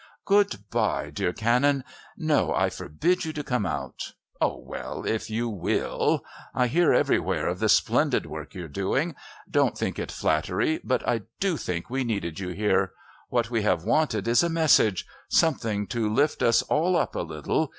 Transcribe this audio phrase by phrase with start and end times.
[0.25, 1.83] "Good bye, dear Canon.
[2.17, 4.13] No, I forbid you to come out.
[4.41, 6.23] Oh, well, if you will.
[6.55, 9.13] I hear everywhere of the splendid work you're doing.
[9.47, 12.93] Don't think it flattery, but I do think we needed you here.
[13.29, 17.69] What we have wanted is a message something to lift us all up a little.